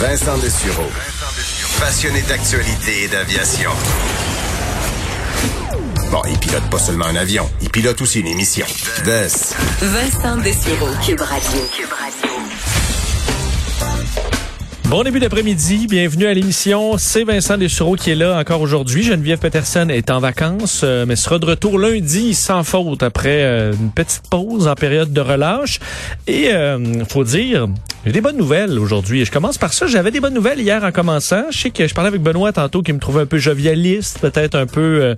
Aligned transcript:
Vincent 0.00 0.38
Dessureau. 0.38 0.88
Passionné 1.78 2.22
d'actualité 2.22 3.02
et 3.04 3.08
d'aviation. 3.08 3.68
Bon, 6.10 6.22
il 6.26 6.38
pilote 6.38 6.62
pas 6.70 6.78
seulement 6.78 7.04
un 7.04 7.16
avion, 7.16 7.46
il 7.60 7.68
pilote 7.68 8.00
aussi 8.00 8.20
une 8.20 8.28
émission. 8.28 8.64
Vincent 9.82 10.38
Dessureau, 10.38 10.88
Cube 11.04 11.20
Radio. 11.20 11.60
Cube 11.76 11.92
Radio. 11.92 12.30
Bon 14.90 15.04
début 15.04 15.20
d'après-midi, 15.20 15.86
bienvenue 15.86 16.26
à 16.26 16.34
l'émission. 16.34 16.96
C'est 16.96 17.24
Vincent 17.24 17.58
Dessureau 17.58 17.94
qui 17.94 18.10
est 18.10 18.16
là 18.16 18.38
encore 18.38 18.62
aujourd'hui. 18.62 19.02
Geneviève 19.02 19.38
Peterson 19.38 19.88
est 19.90 20.10
en 20.10 20.18
vacances, 20.18 20.80
euh, 20.82 21.04
mais 21.06 21.14
sera 21.14 21.38
de 21.38 21.44
retour 21.44 21.78
lundi 21.78 22.34
sans 22.34 22.64
faute 22.64 23.02
après 23.02 23.44
euh, 23.44 23.72
une 23.74 23.90
petite 23.90 24.28
pause 24.30 24.66
en 24.66 24.74
période 24.74 25.12
de 25.12 25.20
relâche. 25.20 25.78
Et 26.26 26.48
euh, 26.48 27.04
faut 27.04 27.22
dire, 27.22 27.68
j'ai 28.06 28.12
des 28.12 28.20
bonnes 28.20 28.36
nouvelles 28.36 28.78
aujourd'hui. 28.78 29.24
Je 29.24 29.30
commence 29.30 29.58
par 29.58 29.72
ça. 29.72 29.86
J'avais 29.86 30.10
des 30.10 30.20
bonnes 30.20 30.34
nouvelles 30.34 30.60
hier 30.60 30.82
en 30.82 30.90
commençant. 30.90 31.44
Je 31.50 31.58
sais 31.58 31.70
que 31.70 31.86
je 31.86 31.94
parlais 31.94 32.08
avec 32.08 32.22
Benoît 32.22 32.52
tantôt 32.52 32.82
qui 32.82 32.92
me 32.92 32.98
trouvait 32.98 33.22
un 33.22 33.26
peu 33.26 33.38
jovialiste, 33.38 34.20
peut-être 34.20 34.54
un 34.54 34.66
peu... 34.66 35.02
Euh, 35.02 35.14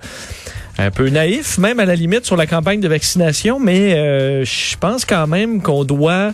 un 0.78 0.90
peu 0.90 1.10
naïf, 1.10 1.58
même 1.58 1.80
à 1.80 1.84
la 1.84 1.94
limite 1.94 2.24
sur 2.24 2.34
la 2.34 2.46
campagne 2.46 2.80
de 2.80 2.88
vaccination, 2.88 3.60
mais 3.60 3.92
euh, 3.92 4.42
je 4.44 4.76
pense 4.78 5.04
quand 5.04 5.26
même 5.26 5.60
qu'on 5.60 5.84
doit 5.84 6.32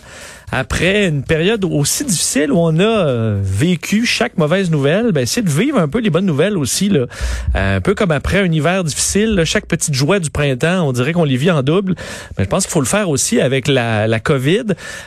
après 0.51 1.07
une 1.07 1.23
période 1.23 1.63
aussi 1.65 2.03
difficile 2.05 2.51
où 2.51 2.57
on 2.57 2.79
a 2.79 2.83
euh, 2.83 3.39
vécu 3.41 4.05
chaque 4.05 4.37
mauvaise 4.37 4.71
nouvelle, 4.71 5.11
ben, 5.11 5.21
essayer 5.21 5.41
de 5.41 5.49
vivre 5.49 5.79
un 5.79 5.87
peu 5.87 5.99
les 5.99 6.09
bonnes 6.09 6.25
nouvelles 6.25 6.57
aussi. 6.57 6.89
Là. 6.89 7.05
Euh, 7.55 7.77
un 7.77 7.81
peu 7.81 7.93
comme 7.93 8.11
après 8.11 8.39
un 8.39 8.51
hiver 8.51 8.83
difficile, 8.83 9.35
là, 9.35 9.45
chaque 9.45 9.67
petite 9.67 9.93
joie 9.93 10.19
du 10.19 10.29
printemps, 10.29 10.87
on 10.87 10.91
dirait 10.91 11.13
qu'on 11.13 11.23
les 11.23 11.37
vit 11.37 11.51
en 11.51 11.61
double. 11.61 11.95
Mais 12.37 12.45
je 12.45 12.49
pense 12.49 12.63
qu'il 12.63 12.71
faut 12.71 12.79
le 12.79 12.87
faire 12.87 13.09
aussi 13.09 13.39
avec 13.39 13.67
la, 13.67 14.07
la 14.07 14.19
COVID, 14.19 14.65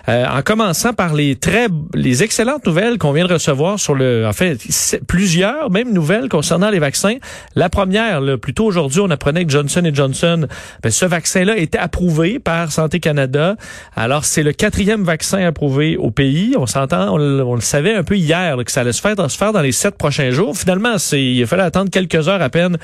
euh, 0.08 0.26
en 0.26 0.42
commençant 0.42 0.92
par 0.92 1.14
les 1.14 1.36
très 1.36 1.68
les 1.94 2.22
excellentes 2.22 2.66
nouvelles 2.66 2.98
qu'on 2.98 3.12
vient 3.12 3.26
de 3.26 3.32
recevoir 3.32 3.78
sur 3.78 3.94
le, 3.94 4.26
en 4.26 4.32
fait, 4.32 4.58
plusieurs 5.06 5.70
même 5.70 5.92
nouvelles 5.92 6.28
concernant 6.28 6.70
les 6.70 6.78
vaccins. 6.78 7.16
La 7.56 7.68
première, 7.68 8.20
là, 8.20 8.38
plutôt 8.38 8.64
aujourd'hui, 8.64 9.00
on 9.00 9.10
apprenait 9.10 9.44
que 9.44 9.50
Johnson 9.50 9.82
Johnson, 9.92 10.46
ben, 10.82 10.90
ce 10.90 11.04
vaccin-là 11.04 11.56
était 11.56 11.78
approuvé 11.78 12.38
par 12.38 12.72
Santé 12.72 13.00
Canada. 13.00 13.56
Alors 13.96 14.24
c'est 14.24 14.42
le 14.42 14.52
quatrième 14.52 15.02
vaccin 15.02 15.31
approuvé 15.38 15.96
au 15.96 16.10
pays. 16.10 16.54
On 16.58 16.66
s'entend, 16.66 17.14
on, 17.14 17.54
le 17.54 17.60
savait 17.60 17.94
un 17.94 18.04
peu 18.04 18.16
hier 18.16 18.56
que 18.64 18.70
ça 18.72 18.82
allait 18.82 18.92
se 18.92 19.00
faire, 19.00 19.30
se 19.30 19.36
faire 19.36 19.52
dans 19.52 19.60
les 19.60 19.72
sept 19.72 19.96
prochains 19.96 20.30
jours. 20.30 20.56
Finalement, 20.56 20.98
c'est, 20.98 21.22
il 21.22 21.42
a 21.42 21.64
attendre 21.64 21.90
quelques 21.90 22.28
heures 22.28 22.42
à 22.42 22.50
peine 22.50 22.78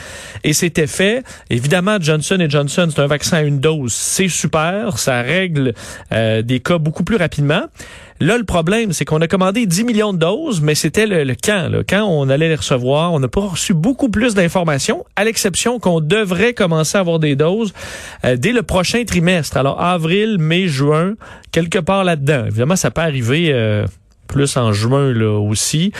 et 0.45 0.53
c'était 0.53 0.87
fait. 0.87 1.23
Évidemment, 1.51 1.99
Johnson 2.01 2.39
Johnson, 2.49 2.89
c'est 2.91 3.01
un 3.01 3.07
vaccin 3.07 3.39
à 3.39 3.43
une 3.43 3.61
dose. 3.61 3.93
C'est 3.93 4.29
super. 4.29 4.99
Ça 4.99 5.23
règle 5.23 5.75
euh, 6.13 6.43
des 6.43 6.61
cas 6.61 6.79
beaucoup 6.79 7.05
plus 7.05 7.17
rapidement. 7.17 7.63
Là, 8.21 8.37
le 8.37 8.45
problème, 8.45 8.93
c'est 8.93 9.05
qu'on 9.05 9.21
a 9.21 9.29
commandé 9.29 9.67
10 9.67 9.85
millions 9.85 10.13
de 10.13 10.19
doses, 10.19 10.61
mais 10.61 10.75
c'était 10.75 11.07
le, 11.07 11.25
le, 11.25 11.35
quand, 11.35 11.69
là, 11.69 11.83
quand 11.89 12.05
on 12.05 12.29
allait 12.29 12.49
les 12.49 12.57
recevoir. 12.57 13.13
On 13.13 13.21
n'a 13.21 13.29
pas 13.29 13.41
reçu 13.41 13.75
beaucoup 13.75 14.09
plus 14.09 14.35
d'informations, 14.35 15.05
à 15.17 15.25
l'exception 15.25 15.79
qu'on 15.79 16.01
devrait 16.01 16.53
commencer 16.53 16.99
à 16.99 17.01
avoir 17.01 17.19
des 17.19 17.37
doses 17.37 17.73
euh, 18.25 18.37
dès 18.37 18.53
le 18.53 18.63
prochain 18.63 19.05
trimestre. 19.05 19.57
Alors, 19.57 19.81
avril, 19.81 20.39
mai, 20.39 20.67
juin, 20.67 21.15
quelque 21.53 21.79
part 21.79 22.05
là-dedans. 22.05 22.47
Évidemment, 22.47 22.77
ça 22.77 22.91
peut 22.91 23.03
arriver... 23.03 23.51
Euh, 23.53 23.87
plus 24.29 24.57
en 24.57 24.73
juin 24.73 25.13
là 25.13 25.41
aussi. 25.41 25.93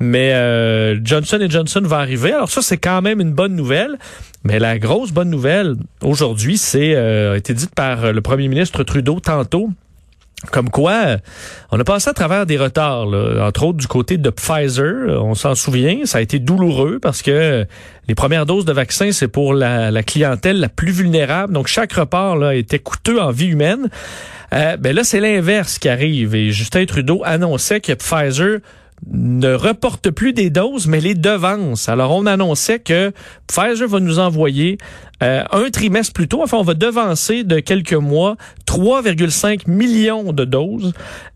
Mais 0.00 0.34
euh, 0.34 0.98
Johnson 1.02 1.38
Johnson 1.48 1.80
va 1.84 1.98
arriver. 1.98 2.32
Alors 2.32 2.50
ça, 2.50 2.60
c'est 2.60 2.76
quand 2.76 3.00
même 3.00 3.20
une 3.20 3.32
bonne 3.32 3.54
nouvelle. 3.54 3.96
Mais 4.44 4.58
la 4.58 4.78
grosse 4.78 5.12
bonne 5.12 5.30
nouvelle 5.30 5.76
aujourd'hui, 6.02 6.58
c'est 6.58 6.94
euh, 6.94 7.34
a 7.34 7.36
été 7.38 7.54
dite 7.54 7.74
par 7.74 8.12
le 8.12 8.20
premier 8.20 8.48
ministre 8.48 8.82
Trudeau 8.82 9.20
tantôt. 9.20 9.70
Comme 10.52 10.68
quoi, 10.68 11.16
on 11.72 11.80
a 11.80 11.84
passé 11.84 12.10
à 12.10 12.12
travers 12.12 12.44
des 12.44 12.58
retards, 12.58 13.08
entre 13.40 13.64
autres 13.64 13.78
du 13.78 13.86
côté 13.86 14.18
de 14.18 14.28
Pfizer. 14.28 15.22
On 15.22 15.34
s'en 15.34 15.54
souvient, 15.54 16.04
ça 16.04 16.18
a 16.18 16.20
été 16.20 16.38
douloureux 16.38 16.98
parce 17.00 17.22
que 17.22 17.66
les 18.06 18.14
premières 18.14 18.44
doses 18.44 18.66
de 18.66 18.72
vaccins, 18.72 19.12
c'est 19.12 19.28
pour 19.28 19.54
la, 19.54 20.02
clientèle 20.02 20.60
la 20.60 20.68
plus 20.68 20.92
vulnérable. 20.92 21.54
Donc 21.54 21.68
chaque 21.68 21.94
repart 21.94 22.38
là, 22.38 22.54
était 22.54 22.78
coûteux 22.78 23.20
en 23.20 23.30
vie 23.30 23.46
humaine. 23.46 23.88
Euh, 24.52 24.76
ben 24.76 24.94
là, 24.94 25.04
c'est 25.04 25.20
l'inverse 25.20 25.78
qui 25.78 25.88
arrive. 25.88 26.34
Et 26.34 26.50
Justin 26.50 26.84
Trudeau 26.84 27.22
annonçait 27.24 27.80
que 27.80 27.92
Pfizer 27.92 28.60
ne 29.10 29.54
reporte 29.54 30.10
plus 30.10 30.32
des 30.32 30.50
doses, 30.50 30.86
mais 30.86 31.00
les 31.00 31.14
devance. 31.14 31.88
Alors, 31.88 32.12
on 32.12 32.26
annonçait 32.26 32.78
que 32.78 33.12
Pfizer 33.46 33.88
va 33.88 34.00
nous 34.00 34.18
envoyer 34.18 34.78
euh, 35.22 35.44
un 35.50 35.70
trimestre 35.70 36.12
plus 36.12 36.28
tôt, 36.28 36.42
enfin, 36.42 36.58
on 36.58 36.62
va 36.62 36.74
devancer 36.74 37.44
de 37.44 37.60
quelques 37.60 37.94
mois 37.94 38.36
3,5 38.66 39.70
millions 39.70 40.32
de 40.32 40.44
doses. 40.44 40.92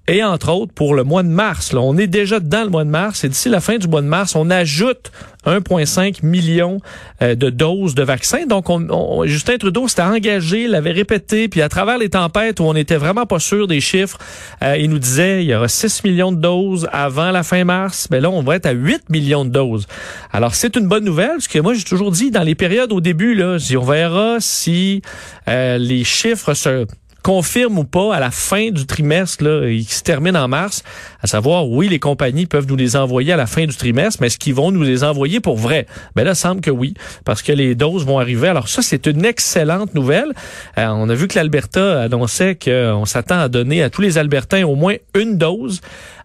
Et 0.08 0.24
entre 0.24 0.50
autres, 0.50 0.72
pour 0.72 0.94
le 0.94 1.04
mois 1.04 1.22
de 1.22 1.28
mars, 1.28 1.72
là, 1.72 1.80
on 1.80 1.96
est 1.96 2.08
déjà 2.08 2.40
dans 2.40 2.64
le 2.64 2.70
mois 2.70 2.82
de 2.82 2.90
mars, 2.90 3.22
et 3.22 3.28
d'ici 3.28 3.48
la 3.48 3.60
fin 3.60 3.78
du 3.78 3.86
mois 3.86 4.02
de 4.02 4.08
mars, 4.08 4.34
on 4.34 4.50
ajoute 4.50 5.12
1,5 5.46 6.26
million 6.26 6.80
euh, 7.22 7.36
de 7.36 7.48
doses 7.48 7.94
de 7.94 8.02
vaccins. 8.02 8.44
Donc, 8.46 8.70
on, 8.70 9.24
Justin 9.26 9.56
Trudeau 9.58 9.86
s'était 9.86 10.02
engagé, 10.02 10.66
l'avait 10.66 10.90
répété, 10.90 11.46
puis 11.46 11.62
à 11.62 11.68
travers 11.68 11.96
les 11.96 12.08
tempêtes 12.08 12.58
où 12.58 12.64
on 12.64 12.74
n'était 12.74 12.96
vraiment 12.96 13.24
pas 13.24 13.38
sûr 13.38 13.68
des 13.68 13.80
chiffres, 13.80 14.18
euh, 14.64 14.76
il 14.78 14.90
nous 14.90 14.98
disait 14.98 15.44
il 15.44 15.50
y 15.50 15.54
aura 15.54 15.68
6 15.68 16.02
millions 16.02 16.32
de 16.32 16.40
doses 16.40 16.88
avant 16.90 17.30
la 17.30 17.44
fin 17.44 17.62
mars. 17.62 18.08
Mais 18.10 18.20
là, 18.20 18.30
on 18.30 18.42
va 18.42 18.56
être 18.56 18.66
à 18.66 18.72
8 18.72 19.10
millions 19.10 19.44
de 19.44 19.50
doses. 19.50 19.86
Alors, 20.32 20.56
c'est 20.56 20.74
une 20.74 20.88
bonne 20.88 21.04
nouvelle, 21.04 21.34
parce 21.34 21.46
que 21.46 21.60
moi, 21.60 21.74
j'ai 21.74 21.84
toujours 21.84 22.10
dit, 22.10 22.32
dans 22.32 22.42
les 22.42 22.56
périodes 22.56 22.90
au 22.90 23.00
début, 23.00 23.36
là, 23.36 23.58
on 23.76 23.84
verra 23.84 24.38
si 24.40 25.02
euh, 25.46 25.78
les 25.78 26.02
chiffres 26.02 26.52
se 26.54 26.86
confirme 27.22 27.78
ou 27.78 27.84
pas 27.84 28.14
à 28.14 28.20
la 28.20 28.30
fin 28.30 28.70
du 28.70 28.86
trimestre 28.86 29.44
là, 29.44 29.68
qui 29.68 29.84
se 29.94 30.02
termine 30.02 30.36
en 30.36 30.48
mars, 30.48 30.82
à 31.22 31.26
savoir 31.26 31.68
oui 31.68 31.88
les 31.88 31.98
compagnies 31.98 32.46
peuvent 32.46 32.66
nous 32.66 32.76
les 32.76 32.96
envoyer 32.96 33.32
à 33.32 33.36
la 33.36 33.46
fin 33.46 33.66
du 33.66 33.76
trimestre, 33.76 34.18
mais 34.20 34.28
est-ce 34.28 34.38
qu'ils 34.38 34.54
vont 34.54 34.70
nous 34.70 34.82
les 34.82 35.04
envoyer 35.04 35.40
pour 35.40 35.56
vrai? 35.56 35.86
Ben 36.16 36.24
là, 36.24 36.34
semble 36.34 36.60
que 36.60 36.70
oui, 36.70 36.94
parce 37.24 37.42
que 37.42 37.52
les 37.52 37.74
doses 37.74 38.04
vont 38.04 38.18
arriver. 38.18 38.48
Alors 38.48 38.68
ça, 38.68 38.82
c'est 38.82 39.06
une 39.06 39.24
excellente 39.24 39.94
nouvelle. 39.94 40.32
Euh, 40.78 40.86
on 40.88 41.08
a 41.08 41.14
vu 41.14 41.28
que 41.28 41.36
l'Alberta 41.36 42.02
annonçait 42.02 42.56
qu'on 42.56 43.04
s'attend 43.04 43.40
à 43.40 43.48
donner 43.48 43.82
à 43.82 43.90
tous 43.90 44.02
les 44.02 44.18
Albertains 44.18 44.64
au 44.64 44.74
moins 44.74 44.96
une 45.14 45.36
dose 45.38 45.80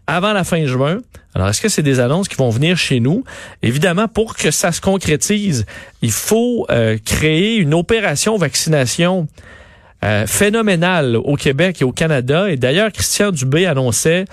avant 0.08 0.34
la 0.34 0.44
fin 0.44 0.66
juin. 0.66 1.00
Alors, 1.34 1.50
est-ce 1.50 1.62
que 1.62 1.70
c'est 1.70 1.84
des 1.84 2.00
annonces 2.00 2.30
qui 2.30 2.36
vont 2.36 2.50
venir 2.50 2.78
chez 2.78 3.02
nous? 3.02 3.24
Évidemment, 3.62 4.08
pour 4.08 4.36
que 4.38 4.52
ça 4.52 4.72
se 4.72 4.80
concrétise, 4.80 5.66
il 6.02 6.12
faut 6.12 6.66
euh, 6.70 6.98
créer 7.04 7.58
une 7.58 7.74
opération 7.74 8.38
vaccination 8.38 9.28
euh, 10.06 10.28
phénoménal 10.28 11.16
au 11.16 11.36
Québec 11.36 11.82
et 11.82 11.84
au 11.84 11.92
Canada. 11.92 12.50
Et 12.52 12.58
d'ailleurs, 12.58 12.92
Christian 12.92 13.32
Dubé 13.32 13.66
annonçait 13.66 14.26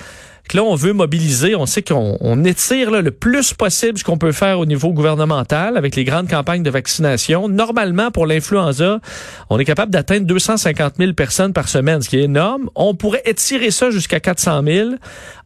que 0.49 0.59
là, 0.59 0.65
on 0.65 0.75
veut 0.75 0.93
mobiliser, 0.93 1.55
on 1.55 1.65
sait 1.65 1.83
qu'on 1.83 2.45
étire 2.45 2.91
le 2.91 3.11
plus 3.11 3.55
possible 3.55 3.97
ce 3.97 4.05
qu'on 4.05 4.19
peut 4.19 4.33
faire 4.33 4.59
au 4.59 4.67
niveau 4.67 4.93
gouvernemental 4.93 5.79
avec 5.79 5.97
les 5.97 6.05
grandes 6.05 6.29
campagnes 6.29 6.63
de 6.63 6.69
vaccination. 6.69 7.49
Normalement, 7.49 8.11
pour 8.11 8.27
l'influenza, 8.27 9.01
on 9.49 9.59
est 9.59 9.65
capable 9.65 9.93
d'atteindre 9.93 10.27
250 10.27 10.95
000 10.99 11.13
personnes 11.15 11.55
par 11.55 11.69
semaine, 11.69 12.03
ce 12.03 12.11
qui 12.11 12.19
est 12.19 12.25
énorme. 12.25 12.69
On 12.75 12.95
pourrait 12.95 13.23
étirer 13.25 13.71
ça 13.71 13.91
jusqu'à 13.91 14.21
400 14.21 14.63
000. 14.67 14.91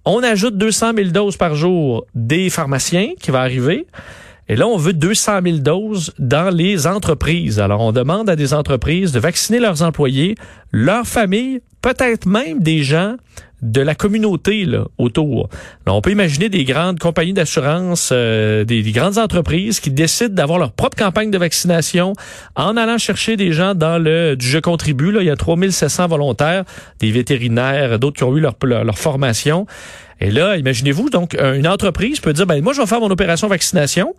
On 0.05 0.23
ajoute 0.25 0.57
200 0.57 0.93
000 0.97 1.09
doses 1.11 1.37
par 1.37 1.55
jour 1.55 2.05
des 2.15 2.51
pharmaciens 2.51 3.11
qui 3.21 3.31
va 3.31 3.43
arriver. 3.43 3.87
Et 4.49 4.55
là, 4.57 4.69
on 4.69 4.77
veut 4.77 4.93
200 4.93 5.41
000 5.45 5.57
doses 5.59 6.15
dans 6.19 6.55
les 6.55 6.87
entreprises. 6.87 7.59
Alors, 7.59 7.81
on 7.81 7.93
demande 7.93 8.31
à 8.31 8.37
des 8.37 8.55
entreprises 8.55 9.13
de 9.13 9.19
vacciner 9.19 9.59
leurs 9.59 9.83
employés, 9.83 10.37
leurs 10.71 11.07
familles, 11.07 11.61
peut-être 11.83 12.27
même 12.27 12.61
des 12.61 12.83
gens 12.83 13.17
de 13.63 13.81
la 13.81 13.95
communauté 13.95 14.65
là, 14.65 14.85
autour. 14.99 15.49
on 15.87 16.01
peut 16.03 16.11
imaginer 16.11 16.49
des 16.49 16.65
grandes 16.65 16.99
compagnies 16.99 17.33
d'assurance, 17.33 18.11
euh, 18.13 18.65
des, 18.65 18.83
grandes 18.93 19.19
entreprises 19.19 19.81
qui 19.81 19.91
décident 19.91 20.35
d'avoir 20.35 20.59
leur 20.59 20.73
propre 20.73 20.97
campagne 20.97 21.31
de 21.31 21.39
vaccination 21.39 22.13
en 22.55 22.77
allant 22.77 22.99
chercher 22.99 23.37
des 23.37 23.53
gens 23.53 23.75
dans 23.75 23.99
le 23.99 24.37
du 24.37 24.47
Je 24.47 24.59
contribue. 24.59 25.11
Là, 25.11 25.23
il 25.23 25.27
y 25.27 25.31
a 25.31 25.37
3700 25.37 26.09
volontaires, 26.09 26.65
des 27.01 27.11
vétérinaires, 27.11 27.99
d'autres 27.99 28.17
qui 28.17 28.25
ont 28.25 28.37
eu 28.37 28.41
leur, 28.41 28.57
leur 28.63 28.99
formation. 28.99 29.67
Et 30.21 30.31
là, 30.31 30.57
imaginez-vous, 30.57 31.11
donc, 31.11 31.35
une 31.35 31.69
entreprise 31.69 32.21
peut 32.21 32.33
dire, 32.33 32.47
ben, 32.47 32.63
moi, 32.63 32.73
je 32.73 32.81
vais 32.81 32.87
faire 32.87 33.01
mon 33.01 33.11
opération 33.11 33.49
vaccination. 33.49 34.15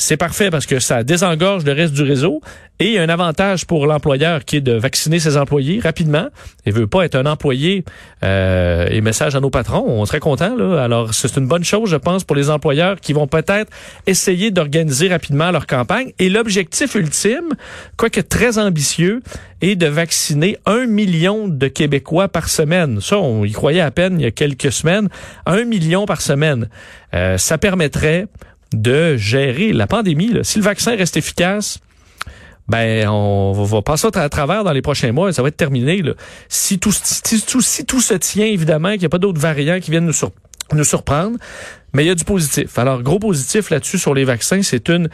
C'est 0.00 0.16
parfait 0.16 0.48
parce 0.48 0.64
que 0.64 0.80
ça 0.80 1.04
désengorge 1.04 1.62
le 1.66 1.72
reste 1.72 1.92
du 1.92 2.02
réseau. 2.02 2.40
Et 2.78 2.86
il 2.86 2.92
y 2.94 2.98
a 2.98 3.02
un 3.02 3.10
avantage 3.10 3.66
pour 3.66 3.86
l'employeur 3.86 4.46
qui 4.46 4.56
est 4.56 4.60
de 4.62 4.72
vacciner 4.72 5.18
ses 5.18 5.36
employés 5.36 5.78
rapidement. 5.78 6.28
Il 6.64 6.72
veut 6.72 6.86
pas 6.86 7.04
être 7.04 7.16
un 7.16 7.26
employé 7.26 7.84
euh, 8.24 8.88
et 8.90 9.02
message 9.02 9.36
à 9.36 9.40
nos 9.40 9.50
patrons. 9.50 9.84
On 9.86 10.06
serait 10.06 10.18
content, 10.18 10.56
là. 10.56 10.82
Alors, 10.82 11.12
c'est 11.12 11.36
une 11.36 11.46
bonne 11.46 11.64
chose, 11.64 11.90
je 11.90 11.96
pense, 11.96 12.24
pour 12.24 12.34
les 12.34 12.48
employeurs 12.48 12.98
qui 12.98 13.12
vont 13.12 13.26
peut-être 13.26 13.70
essayer 14.06 14.50
d'organiser 14.50 15.08
rapidement 15.08 15.50
leur 15.50 15.66
campagne. 15.66 16.12
Et 16.18 16.30
l'objectif 16.30 16.94
ultime, 16.94 17.50
quoique 17.98 18.22
très 18.22 18.56
ambitieux, 18.56 19.20
est 19.60 19.76
de 19.76 19.86
vacciner 19.86 20.56
un 20.64 20.86
million 20.86 21.46
de 21.46 21.68
Québécois 21.68 22.28
par 22.28 22.48
semaine. 22.48 23.02
Ça, 23.02 23.18
on 23.18 23.44
y 23.44 23.52
croyait 23.52 23.82
à 23.82 23.90
peine 23.90 24.18
il 24.18 24.22
y 24.22 24.26
a 24.26 24.30
quelques 24.30 24.72
semaines 24.72 25.10
un 25.44 25.64
million 25.66 26.06
par 26.06 26.22
semaine. 26.22 26.70
Euh, 27.12 27.36
ça 27.36 27.58
permettrait 27.58 28.28
de 28.72 29.16
gérer 29.16 29.72
la 29.72 29.86
pandémie. 29.86 30.32
Si 30.42 30.58
le 30.58 30.64
vaccin 30.64 30.96
reste 30.96 31.16
efficace, 31.16 31.80
ben 32.68 33.08
on 33.08 33.52
va 33.52 33.82
passer 33.82 34.08
à 34.14 34.28
travers 34.28 34.62
dans 34.62 34.72
les 34.72 34.82
prochains 34.82 35.12
mois 35.12 35.28
et 35.28 35.32
ça 35.32 35.42
va 35.42 35.48
être 35.48 35.56
terminé. 35.56 36.02
Si, 36.48 36.78
tout, 36.78 36.92
si, 36.92 37.42
tout, 37.42 37.60
si 37.60 37.84
tout 37.84 38.00
se 38.00 38.14
tient, 38.14 38.46
évidemment, 38.46 38.92
qu'il 38.92 39.00
n'y 39.00 39.06
a 39.06 39.10
pas 39.10 39.18
d'autres 39.18 39.40
variants 39.40 39.80
qui 39.80 39.90
viennent 39.90 40.06
nous, 40.06 40.28
nous 40.72 40.84
surprendre. 40.84 41.36
Mais 41.92 42.04
il 42.04 42.06
y 42.06 42.10
a 42.10 42.14
du 42.14 42.24
positif. 42.24 42.78
Alors, 42.78 43.02
gros 43.02 43.18
positif 43.18 43.70
là-dessus 43.70 43.98
sur 43.98 44.14
les 44.14 44.24
vaccins, 44.24 44.62
c'est 44.62 44.88
une 44.88 45.08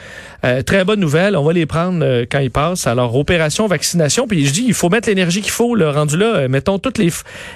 euh, 0.44 0.60
très 0.62 0.84
bonne 0.84 1.00
nouvelle. 1.00 1.36
On 1.36 1.42
va 1.42 1.54
les 1.54 1.64
prendre 1.64 2.04
euh, 2.04 2.26
quand 2.30 2.40
ils 2.40 2.50
passent. 2.50 2.86
Alors, 2.86 3.16
opération 3.16 3.66
vaccination. 3.66 4.26
Puis 4.26 4.46
je 4.46 4.52
dis, 4.52 4.64
il 4.66 4.74
faut 4.74 4.90
mettre 4.90 5.08
l'énergie 5.08 5.40
qu'il 5.40 5.52
faut. 5.52 5.74
Le 5.74 5.88
rendu 5.88 6.18
là, 6.18 6.36
euh, 6.36 6.48
mettons 6.48 6.78
toutes 6.78 6.98
les 6.98 7.10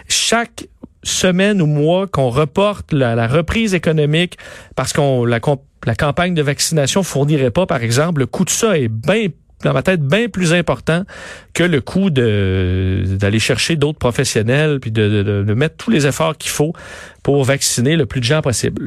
chaque 0.09 0.65
semaine 1.03 1.61
ou 1.63 1.67
mois 1.67 2.07
qu'on 2.07 2.31
reporte 2.31 2.93
la, 2.93 3.27
reprise 3.27 3.75
économique 3.75 4.37
parce 4.77 4.93
qu'on 4.93 5.25
la, 5.25 5.41
la 5.87 5.95
campagne 5.95 6.35
de 6.35 6.43
vaccination 6.43 7.03
fournirait 7.03 7.51
pas, 7.51 7.67
par 7.67 7.83
exemple, 7.83 8.21
le 8.21 8.27
coût 8.27 8.45
de 8.45 8.51
ça 8.51 8.79
est 8.79 8.89
bien 8.89 9.29
dans 9.63 9.73
ma 9.73 9.83
tête 9.83 10.01
bien 10.01 10.29
plus 10.29 10.55
important 10.55 11.05
que 11.53 11.63
le 11.63 11.81
coût 11.81 12.11
de 12.11 13.03
d'aller 13.07 13.39
chercher 13.39 13.77
d'autres 13.77 13.99
professionnels 13.99 14.81
puis 14.81 14.91
de, 14.91 15.23
de, 15.23 15.43
de 15.43 15.55
mettre 15.55 15.77
tous 15.77 15.91
les 15.91 16.07
efforts 16.07 16.37
qu'il 16.39 16.51
faut 16.51 16.73
pour 17.23 17.45
vacciner 17.45 17.97
le 17.97 18.07
plus 18.07 18.21
de 18.21 18.25
gens 18.25 18.41
possible. 18.41 18.79